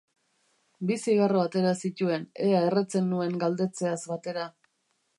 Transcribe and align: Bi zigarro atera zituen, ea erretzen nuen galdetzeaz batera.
Bi 0.91 0.97
zigarro 1.03 1.43
atera 1.43 1.75
zituen, 1.89 2.27
ea 2.49 2.65
erretzen 2.71 3.09
nuen 3.13 3.39
galdetzeaz 3.45 3.99
batera. 4.15 4.53